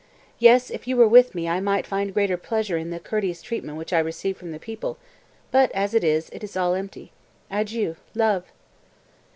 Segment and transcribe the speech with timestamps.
[0.39, 3.77] Yes, if you were with me I might find greater pleasure in the courteous treatment
[3.77, 4.97] which I receive from the people;
[5.51, 7.11] but as it is, it is all empty.
[7.51, 7.95] Adieu!
[8.15, 8.45] Love!"